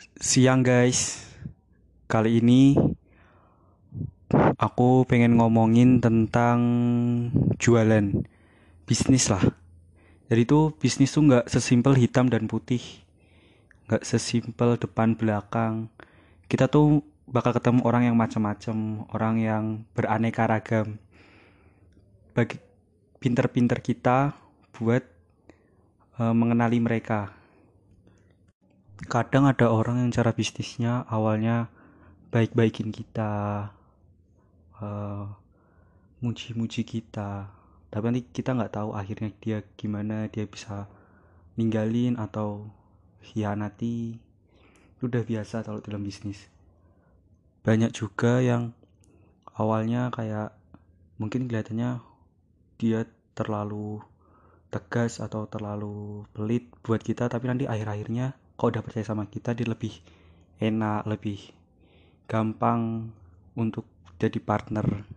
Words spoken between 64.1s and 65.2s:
jadi partner